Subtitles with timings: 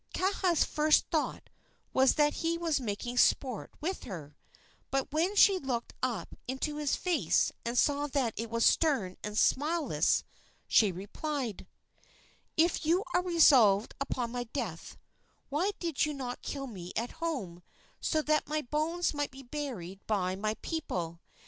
[0.15, 1.47] Kaha's first thought
[1.93, 4.35] was that he was making sport with her;
[4.89, 9.37] but when she looked up into his face and saw that it was stern and
[9.37, 10.23] smileless,
[10.67, 11.67] she replied:
[12.57, 14.97] "If you are resolved upon my death,
[15.49, 17.61] why did you not kill me at home,
[17.99, 21.19] so that my bones might be buried by my people?